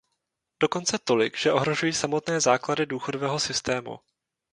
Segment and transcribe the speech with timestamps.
[0.59, 3.99] Dokonce tolik, že ohrožují samotné základy důchodového systému.